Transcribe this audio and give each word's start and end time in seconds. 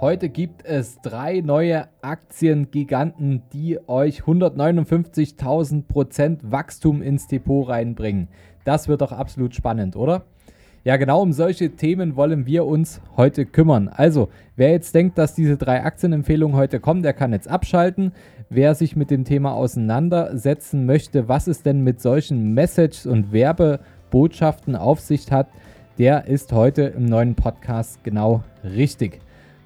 Heute 0.00 0.28
gibt 0.28 0.64
es 0.64 1.00
drei 1.00 1.40
neue 1.40 1.88
Aktiengiganten, 2.02 3.42
die 3.52 3.80
euch 3.88 4.20
159.000% 4.20 6.38
Wachstum 6.42 7.02
ins 7.02 7.26
Depot 7.26 7.68
reinbringen. 7.68 8.28
Das 8.62 8.86
wird 8.86 9.00
doch 9.00 9.10
absolut 9.10 9.56
spannend, 9.56 9.96
oder? 9.96 10.22
Ja, 10.84 10.98
genau 10.98 11.20
um 11.20 11.32
solche 11.32 11.70
Themen 11.70 12.14
wollen 12.14 12.46
wir 12.46 12.64
uns 12.64 13.00
heute 13.16 13.44
kümmern. 13.44 13.88
Also, 13.88 14.28
wer 14.54 14.70
jetzt 14.70 14.94
denkt, 14.94 15.18
dass 15.18 15.34
diese 15.34 15.56
drei 15.56 15.82
Aktienempfehlungen 15.82 16.56
heute 16.56 16.78
kommen, 16.78 17.02
der 17.02 17.12
kann 17.12 17.32
jetzt 17.32 17.48
abschalten. 17.48 18.12
Wer 18.50 18.76
sich 18.76 18.94
mit 18.94 19.10
dem 19.10 19.24
Thema 19.24 19.54
auseinandersetzen 19.54 20.86
möchte, 20.86 21.26
was 21.26 21.48
es 21.48 21.64
denn 21.64 21.82
mit 21.82 22.00
solchen 22.00 22.54
Messages 22.54 23.04
und 23.04 23.32
Werbebotschaften 23.32 24.76
auf 24.76 25.00
sich 25.00 25.32
hat, 25.32 25.48
der 25.98 26.28
ist 26.28 26.52
heute 26.52 26.82
im 26.82 27.06
neuen 27.06 27.34
Podcast 27.34 28.04
genau 28.04 28.44
richtig. 28.62 29.18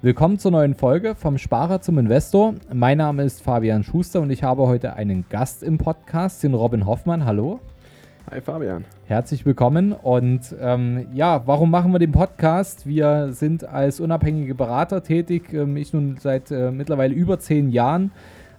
Willkommen 0.03 0.37
zur 0.37 0.51
neuen 0.51 0.75
Folge 0.75 1.15
vom 1.15 1.37
Sparer 1.37 1.79
zum 1.79 1.97
Investor. 1.97 2.55
Mein 2.73 2.97
Name 2.97 3.23
ist 3.23 3.41
Fabian 3.41 3.85
Schuster 3.85 4.19
und 4.19 4.31
ich 4.31 4.43
habe 4.43 4.67
heute 4.67 4.97
einen 4.97 5.23
Gast 5.29 5.63
im 5.63 5.77
Podcast, 5.77 6.43
den 6.43 6.55
Robin 6.55 6.85
Hoffmann. 6.85 7.23
Hallo. 7.23 7.61
Hi 8.29 8.41
Fabian. 8.41 8.83
Herzlich 9.05 9.45
willkommen. 9.45 9.93
Und 9.93 10.53
ähm, 10.59 11.07
ja, 11.13 11.43
warum 11.45 11.71
machen 11.71 11.93
wir 11.93 11.99
den 11.99 12.11
Podcast? 12.11 12.85
Wir 12.85 13.29
sind 13.31 13.63
als 13.63 14.01
unabhängige 14.01 14.55
Berater 14.55 15.03
tätig, 15.03 15.53
ähm, 15.53 15.77
ich 15.77 15.93
nun 15.93 16.17
seit 16.19 16.51
äh, 16.51 16.69
mittlerweile 16.71 17.13
über 17.13 17.39
zehn 17.39 17.69
Jahren. 17.69 18.11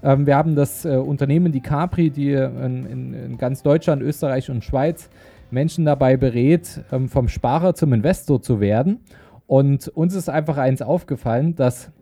Ähm, 0.03 0.27
wir 0.27 0.37
haben 0.37 0.55
das 0.55 0.87
äh, 0.87 0.97
Unternehmen 0.97 1.53
die 1.53 1.61
Capri, 1.61 2.09
die 2.09 2.33
in, 2.33 2.87
in, 2.87 3.13
in, 3.13 3.37
ganz 3.37 3.63
Deutschland, 3.63 4.01
Österreich 4.01 4.51
und 4.51 4.65
Schweiz 4.65 5.11
Menschen 5.51 5.85
dabei 5.85 6.17
berät, 6.17 6.81
ähm, 6.91 7.11
vom 7.11 7.29
Sparer 7.29 7.75
zum 7.75 7.93
Investor 7.93 8.41
zu 8.41 8.61
werden. 8.61 9.01
Und 9.47 9.89
uns 9.89 10.15
ist 10.15 10.29
einfach 10.29 10.57
eins 10.57 10.83
aufgefallen, 10.83 11.55
dass 11.55 11.93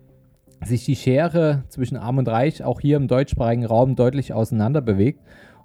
sich 0.64 0.84
die 0.84 0.96
Schere 0.96 1.64
zwischen 1.68 1.96
Arm 1.96 2.18
und 2.18 2.28
Reich 2.28 2.62
auch 2.62 2.80
hier 2.80 2.96
im 2.96 3.08
deutschsprachigen 3.08 3.66
Raum 3.66 3.96
deutlich 3.96 4.32
auseinander 4.32 4.80
bewegt. 4.80 5.20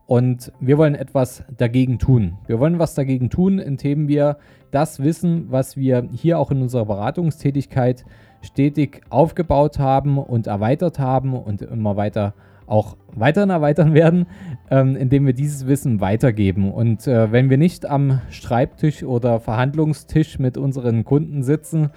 Und 0.08 0.53
wir 0.59 0.78
wollen 0.78 0.95
etwas 0.95 1.44
dagegen 1.58 2.00
tun. 2.00 2.38
Wir 2.48 2.59
wollen 2.59 2.80
was 2.80 2.95
dagegen 2.95 3.30
tun, 3.30 3.59
indem 3.59 4.08
wir 4.08 4.38
das 4.72 5.03
Wissen, 5.03 5.52
was 5.52 5.75
wir 5.75 6.08
hier 6.14 6.39
auch 6.39 6.50
in 6.50 6.61
unserer 6.61 6.86
Beratungstätigkeit 6.86 8.05
stetig 8.42 9.02
aufgebaut 9.09 9.80
haben 9.80 10.17
und 10.17 10.48
erweitert 10.48 10.98
haben 10.98 11.33
und 11.33 11.61
immer 11.61 11.98
weiter 11.98 12.33
auch 12.67 12.95
weiterhin 13.14 13.50
erweitern 13.50 13.94
werden, 13.95 14.28
ähm, 14.70 14.96
indem 14.96 15.26
wir 15.26 15.34
dieses 15.34 15.68
Wissen 15.68 16.02
weitergeben. 16.02 16.72
Und 16.72 17.08
äh, 17.08 17.32
wenn 17.32 17.50
wir 17.50 17.58
nicht 17.58 17.86
am 17.86 18.22
Schreibtisch 18.30 19.04
oder 19.04 19.40
Verhandlungstisch 19.40 20.40
mit 20.40 20.58
unseren 20.58 21.06
Kunden 21.06 21.44
sitzen, 21.44 21.90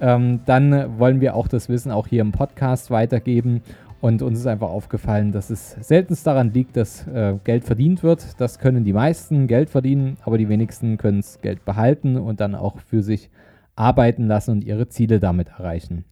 ähm, 0.00 0.40
dann 0.46 0.98
wollen 0.98 1.20
wir 1.20 1.34
auch 1.34 1.48
das 1.48 1.68
Wissen 1.68 1.90
auch 1.90 2.06
hier 2.06 2.20
im 2.20 2.32
Podcast 2.32 2.90
weitergeben. 2.90 3.62
Und 4.00 4.20
uns 4.20 4.40
ist 4.40 4.46
einfach 4.46 4.70
aufgefallen, 4.70 5.30
dass 5.30 5.48
es 5.48 5.76
seltenst 5.80 6.26
daran 6.26 6.52
liegt, 6.52 6.76
dass 6.76 7.06
äh, 7.06 7.34
Geld 7.44 7.64
verdient 7.64 8.02
wird. 8.02 8.40
Das 8.40 8.58
können 8.58 8.84
die 8.84 8.92
meisten 8.92 9.46
Geld 9.46 9.70
verdienen, 9.70 10.16
aber 10.24 10.38
die 10.38 10.48
wenigsten 10.48 10.98
können 10.98 11.20
es 11.20 11.40
Geld 11.40 11.64
behalten 11.64 12.16
und 12.16 12.40
dann 12.40 12.56
auch 12.56 12.80
für 12.80 13.02
sich 13.02 13.30
arbeiten 13.76 14.26
lassen 14.26 14.50
und 14.50 14.64
ihre 14.64 14.88
Ziele 14.88 15.20
damit 15.20 15.48
erreichen. 15.50 16.04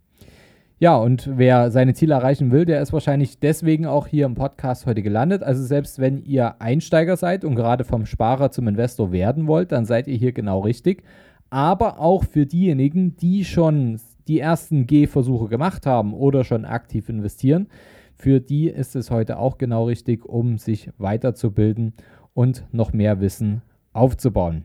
Ja, 0.83 0.97
und 0.97 1.29
wer 1.37 1.71
seine 1.71 1.93
Ziele 1.93 2.15
erreichen 2.15 2.53
will, 2.53 2.65
der 2.65 2.81
ist 2.81 2.95
wahrscheinlich 2.95 3.39
deswegen 3.39 3.85
auch 3.85 4.07
hier 4.07 4.25
im 4.25 4.35
Podcast 4.35 4.87
heute 4.87 5.03
gelandet. 5.03 5.43
Also 5.43 5.63
selbst 5.63 5.99
wenn 5.99 6.25
ihr 6.25 6.59
Einsteiger 6.63 7.19
seid 7.19 7.45
und 7.45 7.55
gerade 7.55 7.85
vom 7.85 8.07
Sparer 8.07 8.51
zum 8.51 8.67
Investor 8.67 9.13
werden 9.13 9.47
wollt, 9.47 9.73
dann 9.73 9.85
seid 9.85 10.09
ihr 10.09 10.17
hier 10.17 10.33
genau 10.33 10.61
richtig. 10.61 11.03
Aber 11.51 12.01
auch 12.01 12.25
für 12.25 12.47
diejenigen, 12.47 13.15
die 13.15 13.45
schon 13.45 14.01
die 14.27 14.41
ersten 14.41 14.87
Gehversuche 14.87 15.49
gemacht 15.49 15.85
haben 15.85 16.15
oder 16.15 16.45
schon 16.45 16.65
aktiv 16.65 17.11
investieren, 17.11 17.67
für 18.15 18.41
die 18.41 18.71
ist 18.71 18.97
es 18.97 19.11
heute 19.11 19.39
auch 19.39 19.59
genau 19.59 19.85
richtig, 19.85 20.25
um 20.25 20.57
sich 20.57 20.89
weiterzubilden 20.97 21.93
und 22.33 22.65
noch 22.73 22.95
mehr 22.95 23.21
Wissen 23.21 23.61
aufzubauen. 23.93 24.63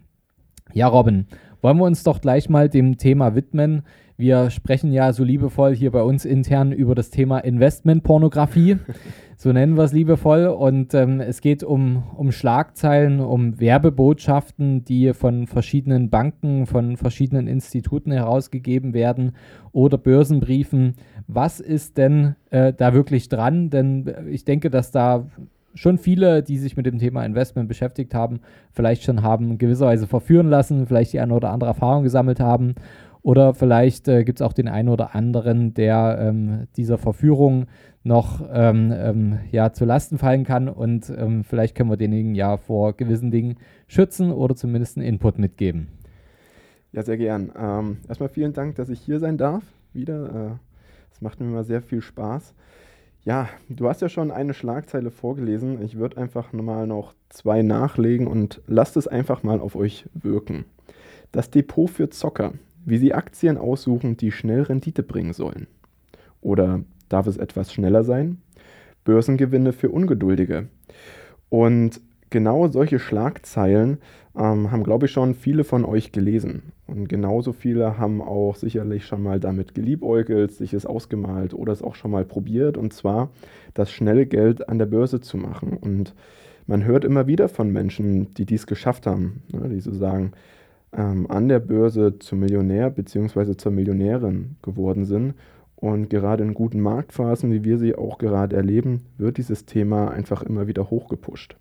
Ja, 0.73 0.87
Robin, 0.87 1.27
wollen 1.65 1.79
wir 1.79 1.85
uns 1.85 2.03
doch 2.03 2.21
gleich 2.21 2.47
mal 2.47 2.69
dem 2.69 2.99
Thema 2.99 3.33
widmen. 3.33 3.81
Wir 4.17 4.51
sprechen 4.51 4.91
ja 4.91 5.11
so 5.13 5.23
liebevoll 5.23 5.75
hier 5.75 5.89
bei 5.89 6.03
uns 6.03 6.23
intern 6.23 6.71
über 6.71 6.93
das 6.93 7.09
Thema 7.09 7.39
Investmentpornografie. 7.39 8.77
so 9.35 9.51
nennen 9.51 9.75
wir 9.75 9.85
es 9.85 9.91
liebevoll. 9.91 10.45
Und 10.45 10.93
ähm, 10.93 11.21
es 11.21 11.41
geht 11.41 11.63
um, 11.63 12.03
um 12.15 12.31
Schlagzeilen, 12.31 13.19
um 13.19 13.59
Werbebotschaften, 13.59 14.85
die 14.85 15.11
von 15.15 15.47
verschiedenen 15.47 16.11
Banken, 16.11 16.67
von 16.67 16.97
verschiedenen 16.97 17.47
Instituten 17.47 18.11
herausgegeben 18.11 18.93
werden 18.93 19.31
oder 19.71 19.97
Börsenbriefen. 19.97 20.93
Was 21.25 21.59
ist 21.59 21.97
denn 21.97 22.35
äh, 22.51 22.73
da 22.73 22.93
wirklich 22.93 23.27
dran? 23.27 23.71
Denn 23.71 24.13
ich 24.29 24.45
denke, 24.45 24.69
dass 24.69 24.91
da 24.91 25.25
schon 25.75 25.97
viele, 25.97 26.41
die 26.41 26.57
sich 26.57 26.75
mit 26.75 26.85
dem 26.85 26.97
Thema 26.97 27.23
Investment 27.25 27.67
beschäftigt 27.67 28.15
haben, 28.15 28.39
vielleicht 28.71 29.03
schon 29.03 29.21
haben 29.21 29.57
gewisserweise 29.57 30.07
verführen 30.07 30.49
lassen, 30.49 30.87
vielleicht 30.87 31.13
die 31.13 31.19
eine 31.19 31.33
oder 31.33 31.51
andere 31.51 31.69
Erfahrung 31.69 32.03
gesammelt 32.03 32.39
haben 32.39 32.75
oder 33.21 33.53
vielleicht 33.53 34.07
äh, 34.07 34.23
gibt 34.23 34.39
es 34.39 34.45
auch 34.45 34.53
den 34.53 34.67
einen 34.67 34.89
oder 34.89 35.15
anderen, 35.15 35.73
der 35.73 36.17
ähm, 36.21 36.67
dieser 36.77 36.97
Verführung 36.97 37.65
noch 38.03 38.47
ähm, 38.53 38.93
ähm, 38.95 39.39
ja, 39.51 39.73
zu 39.73 39.83
Lasten 39.83 40.19
fallen 40.19 40.43
kann 40.43 40.69
und 40.69 41.09
ähm, 41.09 41.43
vielleicht 41.43 41.75
können 41.75 41.89
wir 41.89 41.97
denjenigen 41.97 42.35
ja 42.35 42.57
vor 42.57 42.93
gewissen 42.93 43.31
Dingen 43.31 43.55
schützen 43.87 44.31
oder 44.31 44.55
zumindest 44.55 44.97
einen 44.97 45.07
Input 45.07 45.39
mitgeben. 45.39 45.87
Ja, 46.91 47.01
sehr 47.01 47.17
gern. 47.17 47.51
Ähm, 47.59 47.97
erstmal 48.07 48.29
vielen 48.29 48.53
Dank, 48.53 48.75
dass 48.75 48.89
ich 48.89 48.99
hier 48.99 49.19
sein 49.19 49.37
darf. 49.37 49.63
Wieder. 49.91 50.59
Es 51.11 51.17
äh, 51.17 51.23
macht 51.23 51.39
mir 51.39 51.47
immer 51.47 51.63
sehr 51.63 51.81
viel 51.81 52.01
Spaß. 52.01 52.53
Ja, 53.25 53.49
du 53.69 53.89
hast 53.89 54.01
ja 54.01 54.09
schon 54.09 54.31
eine 54.31 54.53
Schlagzeile 54.53 55.11
vorgelesen. 55.11 55.81
Ich 55.81 55.97
würde 55.97 56.17
einfach 56.17 56.53
mal 56.53 56.87
noch 56.87 57.13
zwei 57.29 57.63
nachlegen 57.63 58.27
und 58.27 58.61
lasst 58.67 58.97
es 58.97 59.07
einfach 59.07 59.43
mal 59.43 59.59
auf 59.59 59.75
euch 59.75 60.05
wirken. 60.13 60.65
Das 61.31 61.49
Depot 61.49 61.89
für 61.89 62.09
Zocker 62.09 62.53
wie 62.85 62.97
Sie 62.97 63.13
Aktien 63.13 63.57
aussuchen, 63.57 64.15
die 64.15 64.31
schnell 64.31 64.61
Rendite 64.61 65.03
bringen 65.03 65.33
sollen. 65.33 65.67
Oder 66.41 66.81
darf 67.09 67.27
es 67.27 67.37
etwas 67.37 67.73
schneller 67.73 68.03
sein? 68.03 68.41
Börsengewinne 69.03 69.73
für 69.73 69.89
Ungeduldige. 69.89 70.69
Und 71.49 71.99
genau 72.29 72.67
solche 72.67 72.99
Schlagzeilen 72.99 73.97
ähm, 74.37 74.71
haben, 74.71 74.83
glaube 74.83 75.07
ich, 75.07 75.11
schon 75.11 75.33
viele 75.33 75.63
von 75.63 75.83
euch 75.83 76.11
gelesen. 76.11 76.71
Und 76.87 77.09
genauso 77.09 77.51
viele 77.51 77.97
haben 77.97 78.21
auch 78.21 78.55
sicherlich 78.55 79.05
schon 79.05 79.23
mal 79.23 79.39
damit 79.39 79.73
geliebäugelt, 79.73 80.51
sich 80.51 80.73
es 80.73 80.85
ausgemalt 80.85 81.53
oder 81.53 81.73
es 81.73 81.81
auch 81.81 81.95
schon 81.95 82.11
mal 82.11 82.25
probiert. 82.25 82.77
Und 82.77 82.93
zwar 82.93 83.29
das 83.73 83.91
schnelle 83.91 84.25
Geld 84.27 84.69
an 84.69 84.77
der 84.77 84.85
Börse 84.85 85.19
zu 85.19 85.37
machen. 85.37 85.77
Und 85.77 86.13
man 86.67 86.83
hört 86.83 87.03
immer 87.03 87.27
wieder 87.27 87.49
von 87.49 87.71
Menschen, 87.71 88.33
die 88.35 88.45
dies 88.45 88.67
geschafft 88.67 89.07
haben, 89.07 89.41
ne, 89.51 89.69
die 89.69 89.79
so 89.79 89.93
sagen, 89.93 90.33
ähm, 90.93 91.29
an 91.29 91.47
der 91.47 91.59
Börse 91.59 92.19
zum 92.19 92.39
Millionär 92.39 92.89
bzw. 92.89 93.57
zur 93.57 93.71
Millionärin 93.71 94.57
geworden 94.61 95.05
sind. 95.05 95.33
Und 95.75 96.09
gerade 96.09 96.43
in 96.43 96.53
guten 96.53 96.79
Marktphasen, 96.79 97.51
wie 97.51 97.63
wir 97.63 97.77
sie 97.77 97.95
auch 97.95 98.17
gerade 98.17 98.55
erleben, 98.55 99.01
wird 99.17 99.37
dieses 99.37 99.65
Thema 99.65 100.09
einfach 100.09 100.41
immer 100.41 100.67
wieder 100.67 100.89
hochgepusht. 100.89 101.57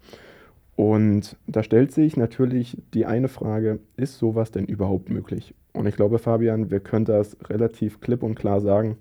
Und 0.76 1.36
da 1.46 1.62
stellt 1.62 1.92
sich 1.92 2.16
natürlich 2.16 2.82
die 2.94 3.06
eine 3.06 3.28
Frage, 3.28 3.78
ist 3.96 4.18
sowas 4.18 4.50
denn 4.50 4.64
überhaupt 4.64 5.08
möglich? 5.08 5.54
Und 5.72 5.86
ich 5.86 5.96
glaube, 5.96 6.18
Fabian, 6.18 6.70
wir 6.70 6.80
können 6.80 7.04
das 7.04 7.36
relativ 7.48 8.00
klipp 8.00 8.22
und 8.22 8.34
klar 8.34 8.60
sagen, 8.60 8.96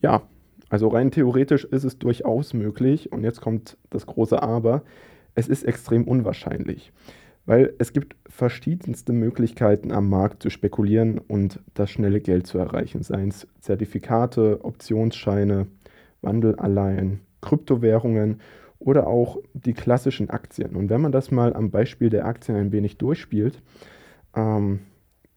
ja, 0.00 0.22
also 0.68 0.88
rein 0.88 1.10
theoretisch 1.10 1.64
ist 1.64 1.84
es 1.84 1.98
durchaus 1.98 2.54
möglich. 2.54 3.12
Und 3.12 3.24
jetzt 3.24 3.40
kommt 3.40 3.76
das 3.90 4.06
große 4.06 4.42
Aber, 4.42 4.82
es 5.34 5.48
ist 5.48 5.64
extrem 5.64 6.04
unwahrscheinlich. 6.04 6.92
Weil 7.46 7.74
es 7.78 7.92
gibt 7.92 8.16
verschiedenste 8.28 9.12
Möglichkeiten 9.12 9.90
am 9.92 10.08
Markt 10.08 10.42
zu 10.42 10.50
spekulieren 10.50 11.18
und 11.18 11.60
das 11.74 11.90
schnelle 11.90 12.20
Geld 12.20 12.46
zu 12.46 12.58
erreichen, 12.58 13.02
seien 13.02 13.28
es 13.28 13.48
Zertifikate, 13.60 14.64
Optionsscheine, 14.64 15.66
Wandelalleien, 16.22 17.20
Kryptowährungen 17.40 18.40
oder 18.80 19.06
auch 19.06 19.38
die 19.52 19.74
klassischen 19.74 20.30
Aktien. 20.30 20.74
Und 20.74 20.90
wenn 20.90 21.00
man 21.00 21.12
das 21.12 21.30
mal 21.30 21.54
am 21.54 21.70
Beispiel 21.70 22.10
der 22.10 22.24
Aktien 22.26 22.56
ein 22.56 22.72
wenig 22.72 22.96
durchspielt, 22.96 23.62
ähm, 24.34 24.80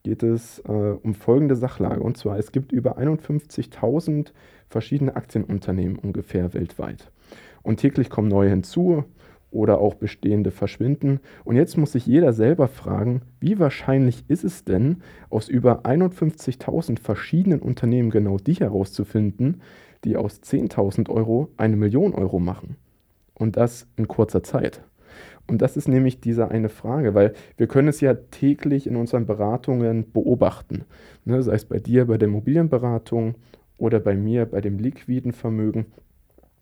geht 0.01 0.23
es 0.23 0.59
äh, 0.59 0.71
um 0.71 1.13
folgende 1.13 1.55
Sachlage. 1.55 2.01
Und 2.01 2.17
zwar, 2.17 2.37
es 2.39 2.51
gibt 2.51 2.71
über 2.71 2.97
51.000 2.97 4.31
verschiedene 4.69 5.15
Aktienunternehmen 5.15 5.97
ungefähr 5.97 6.53
weltweit. 6.53 7.11
Und 7.61 7.77
täglich 7.79 8.09
kommen 8.09 8.27
neue 8.27 8.49
hinzu 8.49 9.03
oder 9.51 9.79
auch 9.79 9.93
bestehende 9.93 10.51
verschwinden. 10.51 11.19
Und 11.43 11.55
jetzt 11.55 11.77
muss 11.77 11.91
sich 11.91 12.05
jeder 12.05 12.33
selber 12.33 12.67
fragen, 12.67 13.21
wie 13.39 13.59
wahrscheinlich 13.59 14.23
ist 14.27 14.43
es 14.43 14.65
denn, 14.65 15.03
aus 15.29 15.47
über 15.47 15.85
51.000 15.85 16.99
verschiedenen 16.99 17.59
Unternehmen 17.59 18.09
genau 18.09 18.37
die 18.37 18.55
herauszufinden, 18.55 19.61
die 20.03 20.17
aus 20.17 20.41
10.000 20.41 21.09
Euro 21.09 21.49
eine 21.55 21.77
Million 21.77 22.13
Euro 22.13 22.39
machen. 22.39 22.77
Und 23.33 23.57
das 23.57 23.87
in 23.95 24.07
kurzer 24.07 24.43
Zeit. 24.43 24.81
Und 25.47 25.61
das 25.61 25.75
ist 25.75 25.87
nämlich 25.87 26.21
diese 26.21 26.49
eine 26.49 26.69
Frage, 26.69 27.13
weil 27.13 27.33
wir 27.57 27.67
können 27.67 27.89
es 27.89 27.99
ja 27.99 28.13
täglich 28.13 28.87
in 28.87 28.95
unseren 28.95 29.25
Beratungen 29.25 30.11
beobachten. 30.11 30.85
Ne, 31.25 31.43
sei 31.43 31.55
es 31.55 31.65
bei 31.65 31.79
dir 31.79 32.05
bei 32.05 32.17
der 32.17 32.29
Immobilienberatung 32.29 33.35
oder 33.77 33.99
bei 33.99 34.15
mir 34.15 34.45
bei 34.45 34.61
dem 34.61 34.79
liquiden 34.79 35.33
Vermögen, 35.33 35.87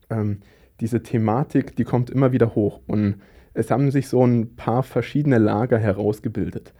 ähm, 0.09 0.39
diese 0.79 1.03
Thematik, 1.03 1.75
die 1.75 1.83
kommt 1.83 2.09
immer 2.09 2.31
wieder 2.31 2.55
hoch 2.55 2.79
und 2.87 3.21
es 3.53 3.69
haben 3.69 3.91
sich 3.91 4.07
so 4.07 4.25
ein 4.25 4.55
paar 4.55 4.81
verschiedene 4.81 5.37
Lager 5.37 5.77
herausgebildet. 5.77 6.73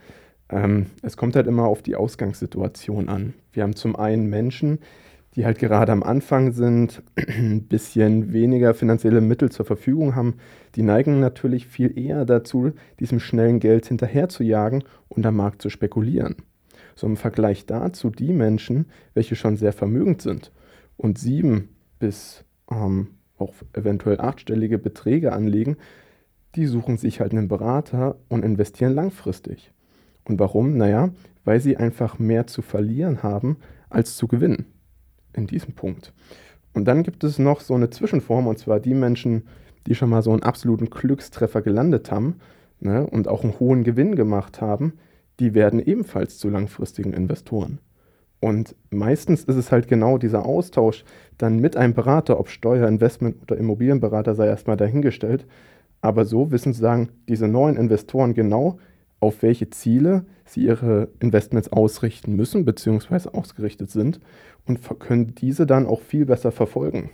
Ähm, 0.48 0.86
es 1.02 1.16
kommt 1.16 1.36
halt 1.36 1.46
immer 1.46 1.66
auf 1.66 1.82
die 1.82 1.96
Ausgangssituation 1.96 3.08
an. 3.08 3.34
Wir 3.52 3.62
haben 3.62 3.76
zum 3.76 3.94
einen 3.94 4.26
Menschen, 4.26 4.80
die 5.34 5.46
halt 5.46 5.58
gerade 5.58 5.92
am 5.92 6.02
Anfang 6.02 6.52
sind, 6.52 7.02
ein 7.16 7.64
bisschen 7.68 8.32
weniger 8.32 8.74
finanzielle 8.74 9.20
Mittel 9.20 9.50
zur 9.50 9.64
Verfügung 9.64 10.14
haben, 10.14 10.34
die 10.74 10.82
neigen 10.82 11.20
natürlich 11.20 11.66
viel 11.66 11.98
eher 11.98 12.24
dazu, 12.24 12.72
diesem 13.00 13.18
schnellen 13.18 13.58
Geld 13.58 13.86
hinterher 13.86 14.28
zu 14.28 14.42
jagen 14.42 14.84
und 15.08 15.24
am 15.24 15.36
Markt 15.36 15.62
zu 15.62 15.70
spekulieren. 15.70 16.36
So 16.94 17.06
im 17.06 17.16
Vergleich 17.16 17.64
dazu 17.64 18.10
die 18.10 18.32
Menschen, 18.32 18.86
welche 19.14 19.34
schon 19.34 19.56
sehr 19.56 19.72
vermögend 19.72 20.20
sind 20.20 20.52
und 20.98 21.18
sieben 21.18 21.70
bis 21.98 22.44
ähm, 22.70 23.08
auch 23.38 23.54
eventuell 23.72 24.20
achtstellige 24.20 24.78
Beträge 24.78 25.32
anlegen, 25.32 25.76
die 26.54 26.66
suchen 26.66 26.98
sich 26.98 27.20
halt 27.20 27.32
einen 27.32 27.48
Berater 27.48 28.16
und 28.28 28.44
investieren 28.44 28.94
langfristig. 28.94 29.72
Und 30.24 30.38
warum? 30.38 30.76
Naja, 30.76 31.10
weil 31.44 31.60
sie 31.60 31.78
einfach 31.78 32.18
mehr 32.18 32.46
zu 32.46 32.60
verlieren 32.60 33.22
haben 33.22 33.56
als 33.88 34.16
zu 34.16 34.28
gewinnen 34.28 34.66
in 35.34 35.46
diesem 35.46 35.74
Punkt. 35.74 36.12
Und 36.74 36.86
dann 36.86 37.02
gibt 37.02 37.24
es 37.24 37.38
noch 37.38 37.60
so 37.60 37.74
eine 37.74 37.90
Zwischenform, 37.90 38.46
und 38.46 38.58
zwar 38.58 38.80
die 38.80 38.94
Menschen, 38.94 39.46
die 39.86 39.94
schon 39.94 40.10
mal 40.10 40.22
so 40.22 40.30
einen 40.32 40.42
absoluten 40.42 40.90
Glückstreffer 40.90 41.62
gelandet 41.62 42.10
haben 42.10 42.36
ne, 42.80 43.06
und 43.06 43.28
auch 43.28 43.42
einen 43.42 43.58
hohen 43.58 43.84
Gewinn 43.84 44.16
gemacht 44.16 44.60
haben, 44.60 44.94
die 45.40 45.54
werden 45.54 45.80
ebenfalls 45.80 46.38
zu 46.38 46.48
langfristigen 46.48 47.12
Investoren. 47.12 47.78
Und 48.40 48.74
meistens 48.90 49.44
ist 49.44 49.56
es 49.56 49.70
halt 49.70 49.86
genau 49.86 50.18
dieser 50.18 50.44
Austausch 50.44 51.04
dann 51.38 51.60
mit 51.60 51.76
einem 51.76 51.94
Berater, 51.94 52.40
ob 52.40 52.48
Steuer, 52.48 52.88
Investment 52.88 53.36
oder 53.42 53.56
Immobilienberater 53.56 54.34
sei 54.34 54.46
erstmal 54.46 54.76
dahingestellt. 54.76 55.46
Aber 56.00 56.24
so 56.24 56.50
wissen 56.50 56.72
sagen 56.72 57.10
diese 57.28 57.46
neuen 57.46 57.76
Investoren 57.76 58.34
genau, 58.34 58.78
auf 59.22 59.42
welche 59.42 59.70
Ziele 59.70 60.26
sie 60.44 60.64
ihre 60.64 61.08
Investments 61.20 61.70
ausrichten 61.70 62.34
müssen 62.34 62.64
bzw. 62.64 63.30
ausgerichtet 63.30 63.90
sind 63.90 64.20
und 64.66 64.80
können 64.98 65.34
diese 65.34 65.64
dann 65.64 65.86
auch 65.86 66.00
viel 66.00 66.26
besser 66.26 66.50
verfolgen. 66.50 67.10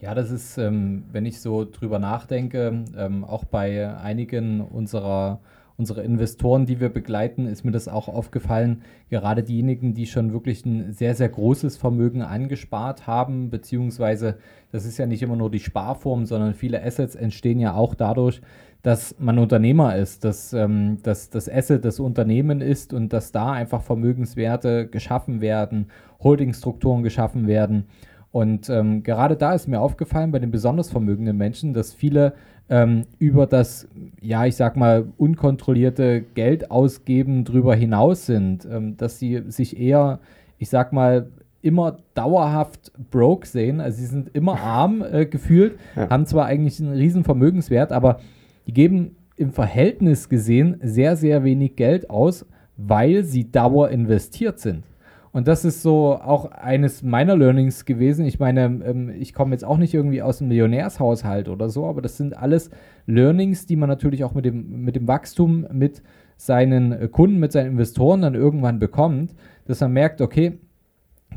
Ja, 0.00 0.14
das 0.14 0.30
ist, 0.30 0.58
ähm, 0.58 1.04
wenn 1.12 1.26
ich 1.26 1.40
so 1.40 1.64
drüber 1.64 1.98
nachdenke, 1.98 2.84
ähm, 2.96 3.24
auch 3.24 3.44
bei 3.44 3.94
einigen 3.96 4.60
unserer, 4.62 5.40
unserer 5.76 6.02
Investoren, 6.02 6.66
die 6.66 6.80
wir 6.80 6.88
begleiten, 6.88 7.46
ist 7.46 7.64
mir 7.64 7.70
das 7.70 7.86
auch 7.86 8.08
aufgefallen. 8.08 8.82
Gerade 9.10 9.42
diejenigen, 9.42 9.94
die 9.94 10.06
schon 10.06 10.32
wirklich 10.32 10.64
ein 10.64 10.92
sehr, 10.92 11.14
sehr 11.14 11.28
großes 11.28 11.76
Vermögen 11.76 12.22
angespart 12.22 13.06
haben, 13.06 13.50
beziehungsweise 13.50 14.38
das 14.72 14.84
ist 14.84 14.98
ja 14.98 15.06
nicht 15.06 15.22
immer 15.22 15.36
nur 15.36 15.50
die 15.50 15.60
Sparform, 15.60 16.24
sondern 16.26 16.54
viele 16.54 16.82
Assets 16.82 17.14
entstehen 17.14 17.60
ja 17.60 17.74
auch 17.74 17.94
dadurch, 17.94 18.40
dass 18.82 19.14
man 19.18 19.38
Unternehmer 19.38 19.96
ist, 19.96 20.24
dass, 20.24 20.52
ähm, 20.52 20.98
dass 21.02 21.30
das 21.30 21.48
Asset 21.50 21.84
das 21.84 22.00
Unternehmen 22.00 22.60
ist 22.60 22.92
und 22.92 23.12
dass 23.12 23.32
da 23.32 23.52
einfach 23.52 23.82
Vermögenswerte 23.82 24.86
geschaffen 24.86 25.40
werden, 25.40 25.86
Holdingstrukturen 26.22 27.02
geschaffen 27.02 27.46
werden. 27.46 27.84
Und 28.32 28.70
ähm, 28.70 29.02
gerade 29.02 29.36
da 29.36 29.54
ist 29.54 29.68
mir 29.68 29.80
aufgefallen 29.80 30.30
bei 30.30 30.38
den 30.38 30.50
besonders 30.50 30.90
vermögenden 30.90 31.36
Menschen, 31.36 31.74
dass 31.74 31.92
viele 31.92 32.34
ähm, 32.68 33.04
über 33.18 33.46
das, 33.46 33.88
ja, 34.20 34.46
ich 34.46 34.54
sag 34.56 34.76
mal, 34.76 35.08
unkontrollierte 35.18 36.22
Geld 36.34 36.70
ausgeben 36.70 37.44
drüber 37.44 37.74
hinaus 37.74 38.26
sind, 38.26 38.66
ähm, 38.70 38.96
dass 38.96 39.18
sie 39.18 39.42
sich 39.48 39.78
eher, 39.78 40.20
ich 40.58 40.70
sag 40.70 40.92
mal, 40.92 41.28
immer 41.62 41.98
dauerhaft 42.14 42.92
broke 43.10 43.46
sehen. 43.46 43.80
Also 43.80 43.98
sie 43.98 44.06
sind 44.06 44.34
immer 44.34 44.60
arm 44.60 45.02
äh, 45.02 45.26
gefühlt, 45.26 45.78
ja. 45.96 46.08
haben 46.08 46.24
zwar 46.26 46.46
eigentlich 46.46 46.80
einen 46.80 46.92
riesen 46.92 47.24
Vermögenswert, 47.24 47.92
aber 47.92 48.20
die 48.70 48.74
geben 48.74 49.16
im 49.34 49.50
Verhältnis 49.50 50.28
gesehen 50.28 50.76
sehr, 50.80 51.16
sehr 51.16 51.42
wenig 51.42 51.74
Geld 51.74 52.08
aus, 52.08 52.46
weil 52.76 53.24
sie 53.24 53.50
dauer 53.50 53.88
investiert 53.90 54.60
sind. 54.60 54.84
Und 55.32 55.48
das 55.48 55.64
ist 55.64 55.82
so 55.82 56.14
auch 56.14 56.52
eines 56.52 57.02
meiner 57.02 57.36
Learnings 57.36 57.84
gewesen. 57.84 58.24
Ich 58.26 58.38
meine, 58.38 58.64
ähm, 58.84 59.10
ich 59.10 59.34
komme 59.34 59.52
jetzt 59.56 59.64
auch 59.64 59.76
nicht 59.76 59.92
irgendwie 59.92 60.22
aus 60.22 60.40
einem 60.40 60.50
Millionärshaushalt 60.50 61.48
oder 61.48 61.68
so, 61.68 61.86
aber 61.86 62.00
das 62.00 62.16
sind 62.16 62.36
alles 62.36 62.70
Learnings, 63.06 63.66
die 63.66 63.74
man 63.74 63.88
natürlich 63.88 64.22
auch 64.22 64.34
mit 64.34 64.44
dem, 64.44 64.84
mit 64.84 64.94
dem 64.94 65.08
Wachstum 65.08 65.66
mit 65.72 66.00
seinen 66.36 66.92
äh, 66.92 67.08
Kunden, 67.08 67.40
mit 67.40 67.50
seinen 67.50 67.72
Investoren 67.72 68.22
dann 68.22 68.36
irgendwann 68.36 68.78
bekommt, 68.78 69.34
dass 69.66 69.80
man 69.80 69.92
merkt, 69.92 70.20
okay, 70.20 70.60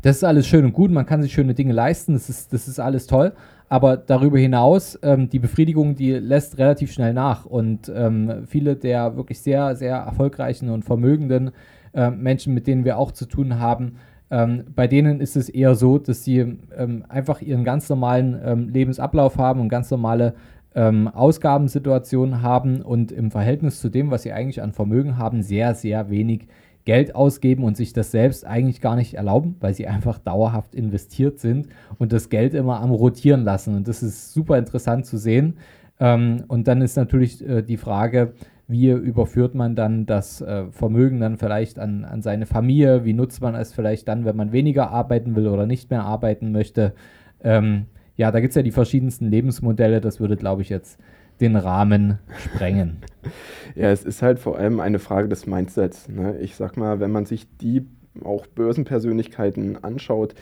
das 0.02 0.16
ist 0.18 0.24
alles 0.24 0.46
schön 0.46 0.64
und 0.64 0.72
gut, 0.72 0.92
man 0.92 1.06
kann 1.06 1.22
sich 1.22 1.32
schöne 1.32 1.54
Dinge 1.54 1.72
leisten, 1.72 2.12
das 2.12 2.28
ist, 2.28 2.52
das 2.52 2.68
ist 2.68 2.78
alles 2.78 3.08
toll, 3.08 3.32
aber 3.68 3.96
darüber 3.96 4.38
hinaus, 4.38 4.98
ähm, 5.02 5.28
die 5.28 5.38
Befriedigung, 5.38 5.94
die 5.94 6.12
lässt 6.12 6.58
relativ 6.58 6.92
schnell 6.92 7.14
nach. 7.14 7.44
Und 7.46 7.90
ähm, 7.94 8.44
viele 8.46 8.76
der 8.76 9.16
wirklich 9.16 9.40
sehr, 9.40 9.74
sehr 9.76 9.96
erfolgreichen 9.96 10.70
und 10.70 10.84
vermögenden 10.84 11.50
äh, 11.92 12.10
Menschen, 12.10 12.54
mit 12.54 12.66
denen 12.66 12.84
wir 12.84 12.98
auch 12.98 13.12
zu 13.12 13.26
tun 13.26 13.58
haben, 13.58 13.96
ähm, 14.30 14.64
bei 14.74 14.86
denen 14.86 15.20
ist 15.20 15.36
es 15.36 15.48
eher 15.48 15.74
so, 15.74 15.98
dass 15.98 16.24
sie 16.24 16.38
ähm, 16.76 17.04
einfach 17.08 17.40
ihren 17.40 17.64
ganz 17.64 17.88
normalen 17.88 18.40
ähm, 18.44 18.68
Lebensablauf 18.68 19.38
haben 19.38 19.60
und 19.60 19.68
ganz 19.68 19.90
normale 19.90 20.34
ähm, 20.74 21.08
Ausgabensituationen 21.08 22.42
haben 22.42 22.82
und 22.82 23.12
im 23.12 23.30
Verhältnis 23.30 23.80
zu 23.80 23.88
dem, 23.88 24.10
was 24.10 24.22
sie 24.22 24.32
eigentlich 24.32 24.62
an 24.62 24.72
Vermögen 24.72 25.18
haben, 25.18 25.42
sehr, 25.42 25.74
sehr 25.74 26.10
wenig 26.10 26.48
Geld 26.84 27.14
ausgeben 27.14 27.64
und 27.64 27.76
sich 27.76 27.92
das 27.92 28.10
selbst 28.10 28.46
eigentlich 28.46 28.80
gar 28.80 28.96
nicht 28.96 29.14
erlauben, 29.14 29.56
weil 29.60 29.74
sie 29.74 29.86
einfach 29.86 30.18
dauerhaft 30.18 30.74
investiert 30.74 31.38
sind 31.38 31.68
und 31.98 32.12
das 32.12 32.28
Geld 32.28 32.54
immer 32.54 32.80
am 32.80 32.90
Rotieren 32.90 33.44
lassen. 33.44 33.74
Und 33.74 33.88
das 33.88 34.02
ist 34.02 34.32
super 34.32 34.58
interessant 34.58 35.06
zu 35.06 35.16
sehen. 35.16 35.56
Ähm, 35.98 36.44
und 36.48 36.68
dann 36.68 36.82
ist 36.82 36.96
natürlich 36.96 37.46
äh, 37.46 37.62
die 37.62 37.76
Frage, 37.76 38.34
wie 38.66 38.90
überführt 38.90 39.54
man 39.54 39.76
dann 39.76 40.06
das 40.06 40.40
äh, 40.40 40.64
Vermögen 40.70 41.20
dann 41.20 41.36
vielleicht 41.36 41.78
an, 41.78 42.04
an 42.04 42.22
seine 42.22 42.46
Familie? 42.46 43.04
Wie 43.04 43.12
nutzt 43.12 43.42
man 43.42 43.54
es 43.54 43.72
vielleicht 43.72 44.08
dann, 44.08 44.24
wenn 44.24 44.36
man 44.36 44.52
weniger 44.52 44.90
arbeiten 44.90 45.36
will 45.36 45.48
oder 45.48 45.66
nicht 45.66 45.90
mehr 45.90 46.04
arbeiten 46.04 46.50
möchte? 46.52 46.94
Ähm, 47.42 47.86
ja, 48.16 48.30
da 48.30 48.40
gibt 48.40 48.52
es 48.52 48.56
ja 48.56 48.62
die 48.62 48.70
verschiedensten 48.70 49.28
Lebensmodelle. 49.28 50.00
Das 50.00 50.20
würde, 50.20 50.36
glaube 50.36 50.62
ich, 50.62 50.68
jetzt 50.68 50.98
den 51.40 51.56
Rahmen 51.56 52.18
sprengen. 52.38 52.98
ja, 53.74 53.90
es 53.90 54.04
ist 54.04 54.22
halt 54.22 54.38
vor 54.38 54.58
allem 54.58 54.80
eine 54.80 54.98
Frage 54.98 55.28
des 55.28 55.46
Mindsets. 55.46 56.08
Ne? 56.08 56.38
Ich 56.38 56.56
sag 56.56 56.76
mal, 56.76 57.00
wenn 57.00 57.10
man 57.10 57.26
sich 57.26 57.46
die 57.58 57.86
auch 58.22 58.46
Börsenpersönlichkeiten 58.46 59.82
anschaut, 59.82 60.34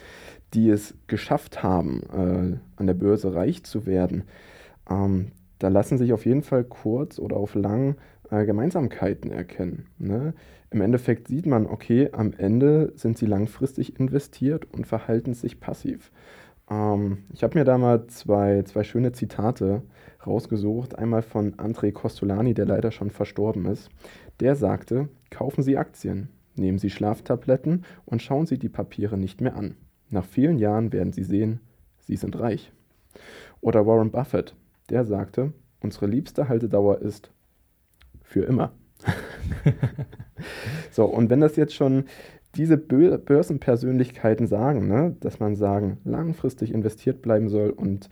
die 0.54 0.68
es 0.68 0.94
geschafft 1.06 1.62
haben, 1.62 2.02
äh, 2.12 2.58
an 2.76 2.86
der 2.86 2.94
Börse 2.94 3.34
reich 3.34 3.64
zu 3.64 3.86
werden, 3.86 4.24
ähm, 4.90 5.32
da 5.58 5.68
lassen 5.68 5.96
sich 5.96 6.12
auf 6.12 6.26
jeden 6.26 6.42
Fall 6.42 6.64
kurz 6.64 7.18
oder 7.18 7.36
auf 7.36 7.54
lang 7.54 7.96
äh, 8.30 8.44
Gemeinsamkeiten 8.44 9.30
erkennen. 9.30 9.86
Ne? 9.98 10.34
Im 10.70 10.80
Endeffekt 10.80 11.28
sieht 11.28 11.46
man, 11.46 11.66
okay, 11.66 12.10
am 12.12 12.32
Ende 12.36 12.92
sind 12.96 13.16
sie 13.16 13.26
langfristig 13.26 13.98
investiert 14.00 14.66
und 14.72 14.86
verhalten 14.86 15.34
sich 15.34 15.60
passiv. 15.60 16.10
Ähm, 16.70 17.18
ich 17.32 17.42
habe 17.42 17.58
mir 17.58 17.64
da 17.64 17.78
mal 17.78 18.06
zwei, 18.08 18.62
zwei 18.62 18.82
schöne 18.82 19.12
Zitate 19.12 19.82
rausgesucht. 20.26 20.98
Einmal 20.98 21.22
von 21.22 21.54
André 21.54 21.92
Costolani, 21.92 22.54
der 22.54 22.66
leider 22.66 22.90
schon 22.90 23.10
verstorben 23.10 23.66
ist. 23.66 23.90
Der 24.40 24.56
sagte, 24.56 25.08
kaufen 25.30 25.62
Sie 25.62 25.76
Aktien, 25.76 26.28
nehmen 26.56 26.78
Sie 26.78 26.90
Schlaftabletten 26.90 27.84
und 28.04 28.22
schauen 28.22 28.46
Sie 28.46 28.58
die 28.58 28.68
Papiere 28.68 29.16
nicht 29.16 29.40
mehr 29.40 29.56
an. 29.56 29.76
Nach 30.10 30.24
vielen 30.24 30.58
Jahren 30.58 30.92
werden 30.92 31.12
Sie 31.12 31.24
sehen, 31.24 31.60
Sie 32.00 32.16
sind 32.16 32.38
reich. 32.38 32.72
Oder 33.60 33.86
Warren 33.86 34.10
Buffett, 34.10 34.54
der 34.90 35.04
sagte, 35.04 35.52
unsere 35.80 36.06
liebste 36.06 36.48
Haltedauer 36.48 37.00
ist 37.00 37.30
für 38.22 38.44
immer. 38.44 38.72
so, 40.90 41.04
und 41.04 41.30
wenn 41.30 41.40
das 41.40 41.56
jetzt 41.56 41.74
schon 41.74 42.04
diese 42.54 42.76
Börsenpersönlichkeiten 42.76 44.46
sagen, 44.46 44.86
ne, 44.86 45.16
dass 45.20 45.40
man 45.40 45.56
sagen, 45.56 45.98
langfristig 46.04 46.72
investiert 46.72 47.22
bleiben 47.22 47.48
soll 47.48 47.70
und 47.70 48.08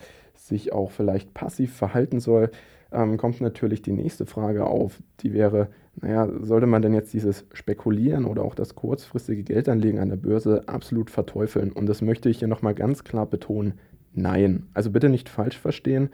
sich 0.51 0.73
auch 0.73 0.91
vielleicht 0.91 1.33
passiv 1.33 1.75
verhalten 1.75 2.21
soll, 2.21 2.51
ähm, 2.93 3.17
kommt 3.17 3.41
natürlich 3.41 3.83
die 3.83 3.93
nächste 3.93 4.27
Frage 4.27 4.67
auf, 4.67 4.99
die 5.21 5.33
wäre, 5.33 5.69
naja, 6.01 6.29
sollte 6.43 6.67
man 6.67 6.83
denn 6.83 6.95
jetzt 6.95 7.13
dieses 7.13 7.47
Spekulieren 7.53 8.25
oder 8.25 8.43
auch 8.43 8.55
das 8.55 8.75
kurzfristige 8.75 9.43
Geldanlegen 9.43 9.99
an 9.99 10.09
der 10.09 10.17
Börse 10.17 10.69
absolut 10.69 11.11
verteufeln? 11.11 11.73
Und 11.73 11.87
das 11.87 12.03
möchte 12.03 12.29
ich 12.29 12.39
hier 12.39 12.49
nochmal 12.49 12.75
ganz 12.75 13.05
klar 13.05 13.27
betonen, 13.27 13.75
nein. 14.13 14.67
Also 14.75 14.91
bitte 14.91 15.09
nicht 15.09 15.29
falsch 15.29 15.59
verstehen. 15.59 16.11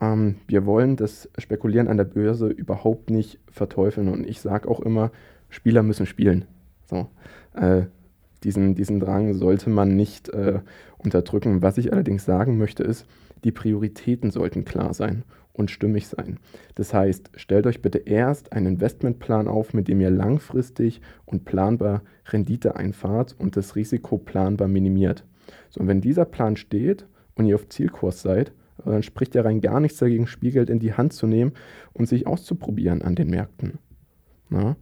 Ähm, 0.00 0.36
wir 0.46 0.66
wollen 0.66 0.96
das 0.96 1.30
Spekulieren 1.38 1.88
an 1.88 1.96
der 1.96 2.04
Börse 2.04 2.48
überhaupt 2.48 3.10
nicht 3.10 3.38
verteufeln 3.50 4.08
und 4.08 4.26
ich 4.26 4.40
sage 4.40 4.68
auch 4.68 4.80
immer, 4.80 5.10
Spieler 5.48 5.82
müssen 5.82 6.06
spielen. 6.06 6.44
So, 6.86 7.06
äh, 7.54 7.82
diesen, 8.42 8.74
diesen 8.74 9.00
Drang 9.00 9.34
sollte 9.34 9.70
man 9.70 9.96
nicht 9.96 10.28
äh, 10.30 10.60
unterdrücken. 10.98 11.62
Was 11.62 11.78
ich 11.78 11.92
allerdings 11.92 12.24
sagen 12.24 12.58
möchte, 12.58 12.82
ist, 12.82 13.06
die 13.46 13.52
Prioritäten 13.52 14.32
sollten 14.32 14.64
klar 14.64 14.92
sein 14.92 15.22
und 15.52 15.70
stimmig 15.70 16.08
sein. 16.08 16.40
Das 16.74 16.92
heißt, 16.92 17.30
stellt 17.36 17.68
euch 17.68 17.80
bitte 17.80 17.98
erst 17.98 18.52
einen 18.52 18.74
Investmentplan 18.74 19.46
auf, 19.46 19.72
mit 19.72 19.86
dem 19.86 20.00
ihr 20.00 20.10
langfristig 20.10 21.00
und 21.26 21.44
planbar 21.44 22.02
Rendite 22.26 22.74
einfahrt 22.74 23.36
und 23.38 23.56
das 23.56 23.76
Risiko 23.76 24.18
planbar 24.18 24.66
minimiert. 24.66 25.24
So, 25.70 25.80
und 25.80 25.86
wenn 25.86 26.00
dieser 26.00 26.24
Plan 26.24 26.56
steht 26.56 27.06
und 27.36 27.46
ihr 27.46 27.54
auf 27.54 27.68
Zielkurs 27.68 28.20
seid, 28.20 28.50
dann 28.84 29.04
spricht 29.04 29.36
ja 29.36 29.42
rein 29.42 29.60
gar 29.60 29.78
nichts 29.78 29.98
dagegen, 29.98 30.26
Spielgeld 30.26 30.68
in 30.68 30.80
die 30.80 30.94
Hand 30.94 31.12
zu 31.12 31.28
nehmen 31.28 31.52
und 31.92 32.08
sich 32.08 32.26
auszuprobieren 32.26 33.02
an 33.02 33.14
den 33.14 33.30
Märkten. 33.30 33.78
Na? 34.50 34.74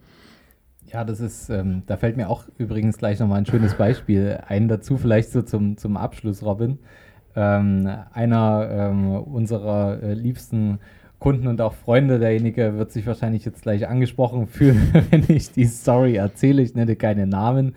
Ja, 0.86 1.04
das 1.04 1.20
ist, 1.20 1.50
ähm, 1.50 1.82
da 1.84 1.98
fällt 1.98 2.16
mir 2.16 2.30
auch 2.30 2.46
übrigens 2.56 2.96
gleich 2.96 3.20
nochmal 3.20 3.38
ein 3.38 3.46
schönes 3.46 3.74
Beispiel 3.74 4.38
ein 4.46 4.68
dazu, 4.68 4.96
vielleicht 4.96 5.32
so 5.32 5.42
zum, 5.42 5.76
zum 5.76 5.98
Abschluss, 5.98 6.42
Robin. 6.42 6.78
Ähm, 7.36 7.88
einer 8.12 8.68
ähm, 8.70 9.10
unserer 9.16 10.02
äh, 10.02 10.14
liebsten 10.14 10.78
Kunden 11.24 11.46
und 11.46 11.60
auch 11.62 11.72
Freunde, 11.72 12.18
derjenige 12.18 12.76
wird 12.76 12.92
sich 12.92 13.06
wahrscheinlich 13.06 13.46
jetzt 13.46 13.62
gleich 13.62 13.88
angesprochen 13.88 14.46
fühlen, 14.48 14.92
wenn 15.10 15.24
ich 15.28 15.52
die 15.52 15.64
Story 15.64 16.16
erzähle. 16.16 16.60
Ich 16.60 16.74
nenne 16.74 16.96
keine 16.96 17.26
Namen. 17.26 17.74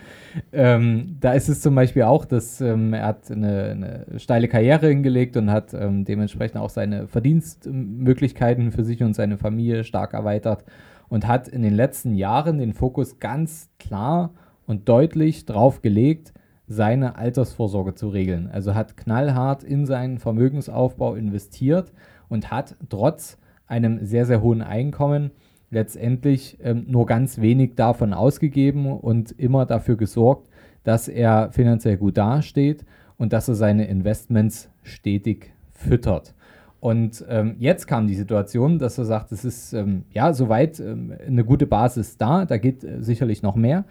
Ähm, 0.52 1.16
da 1.22 1.32
ist 1.32 1.48
es 1.48 1.62
zum 1.62 1.74
Beispiel 1.74 2.04
auch, 2.04 2.26
dass 2.26 2.60
ähm, 2.60 2.94
er 2.94 3.06
hat 3.06 3.32
eine, 3.32 4.06
eine, 4.10 4.20
steile 4.20 4.50
Karriere 4.50 4.90
hingelegt 4.90 5.38
und 5.38 5.50
hat 5.50 5.74
ähm, 5.74 6.04
dementsprechend 6.04 6.58
auch 6.58 6.70
seine 6.70 7.08
Verdienstmöglichkeiten 7.08 8.74
für 8.74 8.84
sich 8.84 9.02
und 9.02 9.14
seine 9.14 9.38
Familie 9.38 9.86
stark 9.86 10.14
erweitert 10.14 10.66
und 11.08 11.26
hat 11.26 11.48
in 11.48 11.62
den 11.62 11.74
letzten 11.74 12.16
Jahren 12.16 12.58
den 12.58 12.74
Fokus 12.74 13.20
ganz 13.20 13.70
klar 13.80 14.34
und 14.66 14.90
deutlich 14.90 15.46
drauf 15.46 15.82
gelegt, 15.82 16.34
seine 16.68 17.16
Altersvorsorge 17.16 17.96
zu 17.96 18.10
regeln. 18.10 18.50
Also 18.52 18.76
hat 18.76 18.98
knallhart 18.98 19.64
in 19.64 19.86
seinen 19.86 20.20
Vermögensaufbau 20.20 21.16
investiert 21.16 21.92
und 22.30 22.52
hat 22.52 22.76
trotz 22.90 23.38
einem 23.68 24.06
sehr, 24.06 24.26
sehr 24.26 24.42
hohen 24.42 24.62
Einkommen 24.62 25.32
letztendlich 25.70 26.58
ähm, 26.62 26.86
nur 26.88 27.06
ganz 27.06 27.40
wenig 27.40 27.76
davon 27.76 28.14
ausgegeben 28.14 28.86
und 28.92 29.32
immer 29.32 29.66
dafür 29.66 29.98
gesorgt, 29.98 30.50
dass 30.84 31.08
er 31.08 31.52
finanziell 31.52 31.98
gut 31.98 32.18
dasteht 32.18 32.86
und 33.18 33.34
dass 33.34 33.48
er 33.48 33.56
seine 33.56 33.88
Investments 33.88 34.70
stetig 34.84 35.52
füttert. 35.72 36.34
Und 36.80 37.26
ähm, 37.28 37.56
jetzt 37.60 37.88
kam 37.88 38.08
die 38.08 38.16
Situation, 38.16 38.80
dass 38.80 38.98
er 38.98 39.06
sagt, 39.06 39.32
es 39.32 39.44
ist 39.44 39.74
ähm, 39.74 40.04
ja 40.12 40.32
soweit 40.34 40.80
ähm, 40.80 41.14
eine 41.26 41.44
gute 41.44 41.66
Basis 41.66 42.18
da, 42.18 42.46
da 42.46 42.58
geht 42.58 42.84
äh, 42.84 43.02
sicherlich 43.02 43.42
noch 43.42 43.56
mehr, 43.56 43.84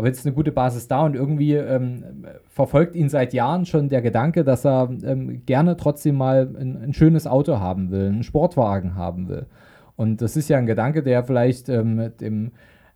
aber 0.00 0.06
jetzt 0.06 0.20
ist 0.20 0.26
eine 0.26 0.34
gute 0.34 0.50
Basis 0.50 0.88
da 0.88 1.04
und 1.04 1.14
irgendwie 1.14 1.52
ähm, 1.52 2.24
verfolgt 2.48 2.96
ihn 2.96 3.10
seit 3.10 3.34
Jahren 3.34 3.66
schon 3.66 3.90
der 3.90 4.00
Gedanke, 4.00 4.44
dass 4.44 4.64
er 4.64 4.88
ähm, 5.04 5.42
gerne 5.44 5.76
trotzdem 5.76 6.14
mal 6.14 6.48
ein, 6.58 6.82
ein, 6.82 6.94
schönes 6.94 7.26
Auto 7.26 7.60
haben 7.60 7.90
will, 7.90 8.06
einen 8.06 8.22
Sportwagen 8.22 8.94
haben 8.94 9.28
will. 9.28 9.44
Und 9.96 10.22
das 10.22 10.38
ist 10.38 10.48
ja 10.48 10.56
ein 10.56 10.64
Gedanke, 10.64 11.02
der 11.02 11.22
vielleicht 11.22 11.68
ähm, 11.68 12.12
dem 12.18 12.52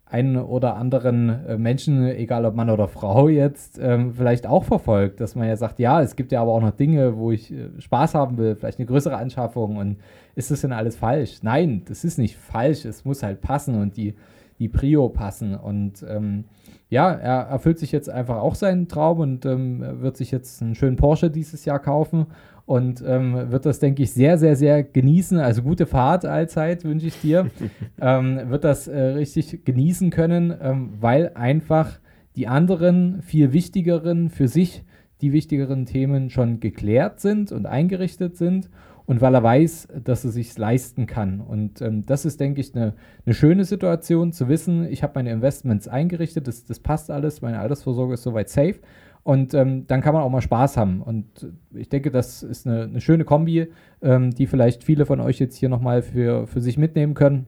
einen 0.06 0.38
oder 0.38 0.76
anderen 0.76 1.44
äh, 1.46 1.58
Menschen, 1.58 2.06
egal 2.06 2.46
ob 2.46 2.54
Mann 2.54 2.70
oder 2.70 2.88
Frau 2.88 3.28
jetzt, 3.28 3.78
ähm, 3.82 4.14
vielleicht 4.14 4.46
auch 4.46 4.64
verfolgt, 4.64 5.20
dass 5.20 5.34
man 5.34 5.46
ja 5.46 5.56
sagt, 5.56 5.80
ja, 5.80 6.00
es 6.00 6.16
gibt 6.16 6.32
ja 6.32 6.40
aber 6.40 6.52
auch 6.52 6.62
noch 6.62 6.70
Dinge, 6.70 7.18
wo 7.18 7.32
ich 7.32 7.52
äh, 7.52 7.68
Spaß 7.80 8.14
haben 8.14 8.38
will, 8.38 8.56
vielleicht 8.56 8.78
eine 8.78 8.86
größere 8.86 9.16
Anschaffung 9.18 9.76
und 9.76 9.98
ist 10.36 10.50
das 10.50 10.62
denn 10.62 10.72
alles 10.72 10.96
falsch? 10.96 11.42
Nein, 11.42 11.82
das 11.86 12.02
ist 12.02 12.16
nicht 12.16 12.38
falsch, 12.38 12.86
es 12.86 13.04
muss 13.04 13.22
halt 13.22 13.42
passen 13.42 13.74
und 13.74 13.98
die, 13.98 14.14
die 14.58 14.68
Prio 14.68 15.08
passen 15.08 15.54
und 15.54 16.04
ähm, 16.08 16.44
ja, 16.90 17.10
er 17.10 17.48
erfüllt 17.48 17.78
sich 17.78 17.90
jetzt 17.92 18.08
einfach 18.08 18.36
auch 18.36 18.54
seinen 18.54 18.86
Traum 18.88 19.18
und 19.18 19.46
ähm, 19.46 19.82
wird 20.00 20.16
sich 20.16 20.30
jetzt 20.30 20.62
einen 20.62 20.74
schönen 20.74 20.96
Porsche 20.96 21.30
dieses 21.30 21.64
Jahr 21.64 21.80
kaufen 21.80 22.26
und 22.66 23.02
ähm, 23.06 23.50
wird 23.50 23.66
das, 23.66 23.78
denke 23.78 24.02
ich, 24.02 24.12
sehr, 24.12 24.38
sehr, 24.38 24.56
sehr 24.56 24.82
genießen. 24.82 25.38
Also 25.38 25.62
gute 25.62 25.86
Fahrt 25.86 26.24
allzeit 26.24 26.84
wünsche 26.84 27.08
ich 27.08 27.20
dir. 27.20 27.50
ähm, 28.00 28.40
wird 28.48 28.64
das 28.64 28.88
äh, 28.88 28.98
richtig 28.98 29.64
genießen 29.64 30.10
können, 30.10 30.54
ähm, 30.60 30.90
weil 31.00 31.32
einfach 31.34 31.98
die 32.36 32.48
anderen, 32.48 33.22
viel 33.22 33.52
wichtigeren, 33.52 34.30
für 34.30 34.48
sich 34.48 34.84
die 35.20 35.32
wichtigeren 35.32 35.86
Themen 35.86 36.30
schon 36.30 36.60
geklärt 36.60 37.20
sind 37.20 37.52
und 37.52 37.66
eingerichtet 37.66 38.36
sind 38.36 38.70
und 39.06 39.20
weil 39.20 39.34
er 39.34 39.42
weiß, 39.42 39.88
dass 40.02 40.24
er 40.24 40.30
sich 40.30 40.56
leisten 40.56 41.06
kann. 41.06 41.40
Und 41.40 41.82
ähm, 41.82 42.06
das 42.06 42.24
ist, 42.24 42.40
denke 42.40 42.60
ich, 42.60 42.74
eine, 42.74 42.94
eine 43.26 43.34
schöne 43.34 43.64
Situation 43.64 44.32
zu 44.32 44.48
wissen, 44.48 44.86
ich 44.90 45.02
habe 45.02 45.12
meine 45.16 45.30
Investments 45.30 45.88
eingerichtet, 45.88 46.48
das, 46.48 46.64
das 46.64 46.80
passt 46.80 47.10
alles, 47.10 47.42
meine 47.42 47.58
Altersvorsorge 47.58 48.14
ist 48.14 48.22
soweit 48.22 48.48
safe. 48.48 48.76
Und 49.22 49.54
ähm, 49.54 49.86
dann 49.86 50.02
kann 50.02 50.12
man 50.12 50.22
auch 50.22 50.30
mal 50.30 50.42
Spaß 50.42 50.76
haben. 50.76 51.00
Und 51.00 51.50
ich 51.72 51.88
denke, 51.88 52.10
das 52.10 52.42
ist 52.42 52.66
eine, 52.66 52.82
eine 52.82 53.00
schöne 53.00 53.24
Kombi, 53.24 53.68
ähm, 54.02 54.34
die 54.34 54.46
vielleicht 54.46 54.84
viele 54.84 55.06
von 55.06 55.18
euch 55.20 55.38
jetzt 55.38 55.56
hier 55.56 55.70
nochmal 55.70 56.02
für, 56.02 56.46
für 56.46 56.60
sich 56.60 56.76
mitnehmen 56.76 57.14
können. 57.14 57.46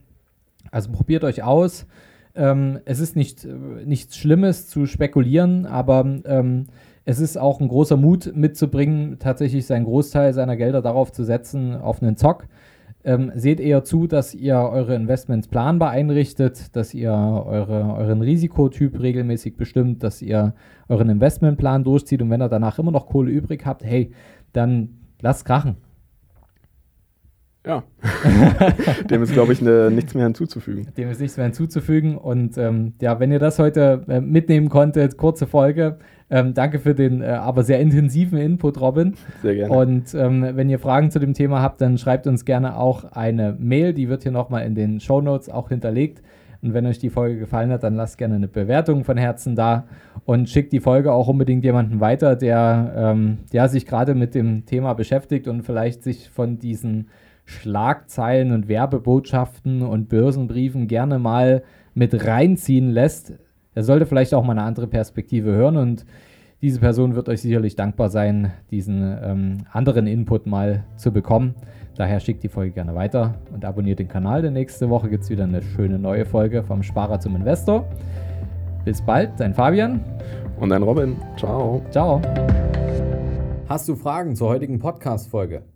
Also 0.71 0.91
probiert 0.91 1.23
euch 1.23 1.43
aus. 1.43 1.87
Ähm, 2.35 2.81
es 2.87 3.01
ist 3.01 3.15
nicht, 3.15 3.45
äh, 3.45 3.53
nichts 3.85 4.17
Schlimmes 4.17 4.69
zu 4.69 4.87
spekulieren, 4.87 5.67
aber 5.67 6.21
ähm, 6.25 6.67
es 7.07 7.21
ist 7.21 7.39
auch 7.39 7.61
ein 7.61 7.69
großer 7.69 7.97
Mut 7.97 8.33
mitzubringen, 8.35 9.19
tatsächlich 9.21 9.65
seinen 9.65 9.85
Großteil 9.85 10.35
seiner 10.35 10.57
Gelder 10.57 10.83
darauf 10.83 11.13
zu 11.13 11.23
setzen, 11.23 11.77
auf 11.77 12.03
einen 12.03 12.17
Zock. 12.17 12.49
Ähm, 13.05 13.31
seht 13.37 13.61
eher 13.61 13.85
zu, 13.85 14.09
dass 14.09 14.35
ihr 14.35 14.57
eure 14.57 14.97
Investments 14.97 15.47
planbar 15.47 15.91
einrichtet, 15.91 16.75
dass 16.75 16.93
ihr 16.93 17.13
eure, 17.13 17.95
euren 17.95 18.23
Risikotyp 18.23 19.01
regelmäßig 19.01 19.57
bestimmt, 19.57 20.03
dass 20.03 20.21
ihr 20.21 20.55
euren 20.89 21.09
Investmentplan 21.09 21.85
durchzieht 21.85 22.21
und 22.21 22.31
wenn 22.31 22.43
ihr 22.43 22.49
danach 22.49 22.81
immer 22.81 22.91
noch 22.91 23.07
Kohle 23.07 23.31
übrig 23.31 23.65
habt, 23.65 23.85
hey, 23.85 24.11
dann 24.53 24.89
lasst 25.23 25.45
krachen. 25.45 25.77
Ja, 27.67 27.83
dem 29.11 29.25
ist, 29.25 29.33
glaube 29.33 29.53
ich, 29.53 29.61
ne, 29.61 29.91
nichts 29.91 30.15
mehr 30.15 30.23
hinzuzufügen. 30.23 30.87
Dem 30.97 31.11
ist 31.11 31.21
nichts 31.21 31.37
mehr 31.37 31.47
hinzuzufügen. 31.47 32.17
Und 32.17 32.57
ähm, 32.59 32.93
ja, 33.01 33.19
wenn 33.19 33.33
ihr 33.33 33.41
das 33.41 33.59
heute 33.59 34.05
äh, 34.09 34.21
mitnehmen 34.21 34.69
konntet, 34.69 35.17
kurze 35.17 35.47
Folge. 35.49 35.99
Ähm, 36.29 36.55
danke 36.55 36.79
für 36.79 36.95
den 36.95 37.23
äh, 37.23 37.27
aber 37.27 37.63
sehr 37.63 37.81
intensiven 37.81 38.39
Input, 38.39 38.81
Robin. 38.81 39.15
Sehr 39.43 39.55
gerne. 39.55 39.75
Und 39.75 40.15
ähm, 40.15 40.47
wenn 40.55 40.69
ihr 40.69 40.79
Fragen 40.79 41.11
zu 41.11 41.19
dem 41.19 41.35
Thema 41.35 41.61
habt, 41.61 41.81
dann 41.81 41.99
schreibt 41.99 42.27
uns 42.27 42.45
gerne 42.45 42.77
auch 42.77 43.05
eine 43.05 43.57
Mail. 43.59 43.93
Die 43.95 44.09
wird 44.09 44.23
hier 44.23 44.33
nochmal 44.33 44.65
in 44.65 44.77
den 44.77 45.01
Show 45.01 45.21
Notes 45.21 45.49
auch 45.49 45.69
hinterlegt. 45.69 46.23
Und 46.63 46.73
wenn 46.73 46.87
euch 46.87 46.99
die 46.99 47.11
Folge 47.11 47.39
gefallen 47.39 47.71
hat, 47.71 47.83
dann 47.83 47.95
lasst 47.95 48.19
gerne 48.19 48.37
eine 48.37 48.49
Bewertung 48.49 49.05
von 49.05 49.17
Herzen 49.17 49.55
da 49.57 49.85
und 50.25 50.49
schickt 50.49 50.73
die 50.73 50.81
Folge 50.81 51.13
auch 51.13 51.29
unbedingt 51.29 51.65
jemanden 51.65 52.01
weiter, 52.01 52.35
der, 52.35 52.93
ähm, 52.97 53.39
der 53.53 53.69
sich 53.69 53.87
gerade 53.87 54.15
mit 54.15 54.35
dem 54.35 54.67
Thema 54.67 54.95
beschäftigt 54.95 55.47
und 55.49 55.63
vielleicht 55.63 56.03
sich 56.03 56.29
von 56.31 56.59
diesen 56.59 57.09
Schlagzeilen 57.47 58.53
und 58.53 58.69
Werbebotschaften 58.69 59.83
und 59.83 60.09
Börsenbriefen 60.09 60.89
gerne 60.89 61.19
mal 61.19 61.63
mit 61.95 62.27
reinziehen 62.27 62.91
lässt, 62.91 63.33
er 63.77 63.85
sollte 63.85 64.07
vielleicht 64.07 64.35
auch 64.35 64.43
mal 64.43 64.53
eine 64.53 64.63
andere 64.63 64.87
Perspektive 64.87 65.53
hören 65.53 65.77
und 65.77 66.07
diese 66.63 66.81
Person 66.81 67.15
wird 67.15 67.29
euch 67.29 67.43
sicherlich 67.43 67.77
dankbar 67.77 68.09
sein, 68.09 68.53
diesen 68.71 69.03
ähm, 69.23 69.59
anderen 69.71 70.07
Input 70.07 70.47
mal 70.47 70.85
zu 70.97 71.13
bekommen. 71.13 71.55
Daher 71.95 72.19
schickt 72.21 72.43
die 72.43 72.49
Folge 72.49 72.73
gerne 72.73 72.95
weiter 72.95 73.35
und 73.53 73.67
abonniert 73.67 73.99
den 73.99 74.09
Kanal, 74.09 74.41
denn 74.41 74.55
nächste 74.55 74.89
Woche 74.89 75.11
gibt 75.11 75.25
es 75.25 75.31
wieder 75.31 75.45
eine 75.45 75.63
schöne 75.63 75.99
neue 75.99 76.25
Folge 76.25 76.63
vom 76.63 76.83
Sparer 76.83 77.21
zum 77.21 77.37
Investor. 77.37 77.87
Bis 78.87 79.03
bald, 79.03 79.33
dein 79.39 79.53
Fabian. 79.53 80.01
Und 80.59 80.71
dein 80.71 80.83
Robin. 80.83 81.17
Ciao. 81.37 81.83
Ciao. 81.91 82.23
Hast 83.69 83.89
du 83.89 83.95
Fragen 83.95 84.35
zur 84.35 84.49
heutigen 84.49 84.79
Podcast-Folge? 84.79 85.76